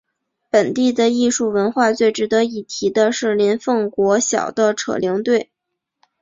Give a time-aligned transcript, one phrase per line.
[0.49, 5.51] 本地的艺术文化最值得一提的是林凤国小的扯铃队。